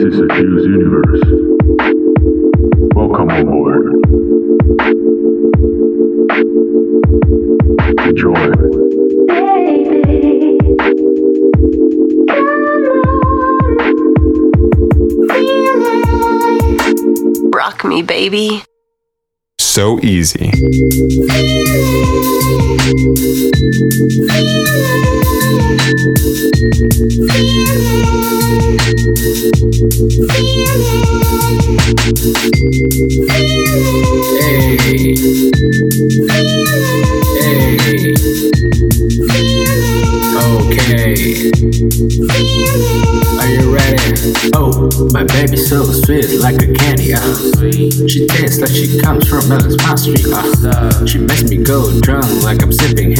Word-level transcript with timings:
This 0.00 0.14
is 0.14 0.20
a 0.20 0.28
Fuse 0.34 0.64
universe. 0.64 1.24
Welcome 2.94 3.28
on 3.28 3.44
board. 3.44 3.84
Enjoy. 8.08 8.48
Rock 17.54 17.84
me, 17.84 18.00
baby. 18.00 18.64
So 19.58 20.00
easy. 20.00 20.50
My 26.80 26.86
baby 45.24 45.56
so 45.56 45.84
sweet 45.84 46.40
like 46.40 46.62
a 46.62 46.72
candy. 46.72 47.12
Uh. 47.12 47.20
She 48.08 48.26
tastes 48.26 48.60
like 48.60 48.70
she 48.70 48.98
comes 48.98 49.28
from 49.28 49.46
Melon's 49.48 49.76
Street. 50.00 50.24
Uh. 50.26 51.04
She 51.04 51.18
makes 51.18 51.44
me 51.44 51.58
go 51.58 52.00
drunk 52.00 52.24
like 52.42 52.62
I'm 52.62 52.72
sipping. 52.72 53.19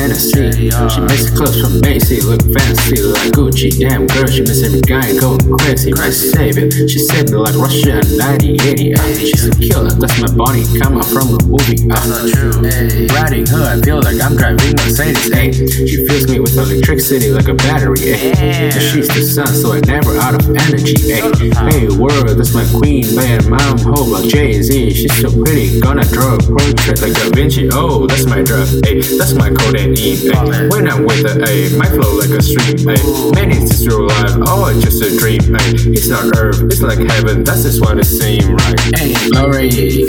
She 0.89 1.01
makes 1.03 1.29
clothes 1.29 1.61
from 1.61 1.81
Macy 1.83 2.21
look 2.23 2.41
fancy 2.57 3.03
like 3.03 3.37
Gucci. 3.37 3.69
Damn 3.77 4.07
girl, 4.07 4.27
she 4.27 4.41
makes 4.41 4.63
every 4.65 4.81
guy 4.81 5.13
go 5.21 5.37
crazy. 5.61 5.93
My 5.93 6.09
savior, 6.09 6.71
she 6.89 6.99
saved 6.99 7.31
me 7.31 7.37
like 7.37 7.55
Russia 7.55 8.01
in 8.01 8.09
1980. 8.17 8.95
Uh. 8.95 9.13
She's 9.21 9.45
a 9.45 9.53
killer, 9.61 9.91
that's 9.93 10.17
my 10.25 10.33
body 10.33 10.65
coming 10.81 11.05
from 11.05 11.37
a 11.37 11.41
movie. 11.45 11.85
Uh. 11.85 13.13
Riding 13.13 13.45
her, 13.53 13.61
I 13.61 13.77
feel 13.85 14.01
like 14.01 14.17
I'm 14.25 14.37
driving 14.41 14.73
Mercedes. 14.81 15.29
Ay. 15.37 15.53
She 15.53 16.07
fills 16.09 16.25
me 16.33 16.41
with 16.41 16.57
electricity 16.57 17.29
like 17.29 17.49
a 17.49 17.55
battery. 17.55 18.17
Ay. 18.17 18.73
She's 18.73 19.09
the 19.13 19.21
sun, 19.21 19.53
so 19.53 19.77
I 19.77 19.81
never 19.85 20.17
out 20.17 20.33
of 20.33 20.49
energy. 20.49 20.97
Ay. 21.13 21.29
Hey, 21.69 21.89
world, 21.93 22.41
that's 22.41 22.55
my 22.55 22.65
queen. 22.81 23.05
Man, 23.15 23.45
mom, 23.51 23.77
hold 23.85 24.09
like 24.09 24.33
Jay 24.33 24.63
Z. 24.63 24.95
She's 24.97 25.13
so 25.21 25.29
pretty, 25.29 25.79
gonna 25.81 26.09
draw 26.09 26.37
a 26.37 26.39
portrait 26.41 27.05
like 27.05 27.13
Da 27.13 27.29
Vinci. 27.37 27.69
Oh, 27.73 28.07
that's 28.07 28.25
my 28.25 28.41
drug. 28.41 28.65
Ay. 28.89 29.05
That's 29.21 29.35
my 29.35 29.53
codeine. 29.53 29.93
Ay. 29.93 30.70
When 30.71 30.89
I'm 30.89 31.05
with 31.05 31.27
her, 31.27 31.43
ay, 31.43 31.69
my 31.77 31.87
flow 31.87 32.15
like 32.17 32.31
a 32.31 32.41
stream. 32.41 32.89
Ay. 32.89 32.95
Man, 33.35 33.51
it's 33.51 33.71
just 33.71 33.87
real 33.89 34.07
life. 34.07 34.37
Oh, 34.47 34.73
just 34.81 35.03
a 35.03 35.11
dream. 35.19 35.41
Ay. 35.57 35.75
It's 35.91 36.09
not 36.09 36.37
earth, 36.39 36.63
it's 36.63 36.81
like 36.81 36.99
heaven. 36.99 37.43
That's 37.43 37.65
just 37.65 37.81
what 37.81 37.99
it 37.99 38.05
seems 38.05 38.47
right. 38.47 38.81
Hey, 38.95 39.13
glory, 39.31 39.71
feel 39.71 40.07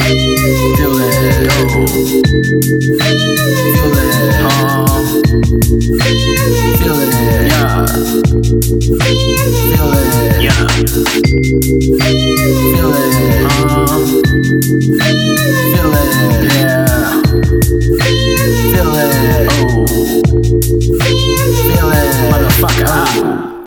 it. 1.02 1.50
Oh. 1.52 1.88
Feel 3.76 3.96
it. 3.98 4.36
Oh. 4.46 4.86
Feel 6.78 6.98
it. 7.02 7.12
Yeah. 7.50 7.86
Feel 9.72 9.92
it. 9.98 10.44
Yeah. 10.44 10.68
Feel 12.76 12.94
it. 12.94 13.46
Uh. 13.50 14.12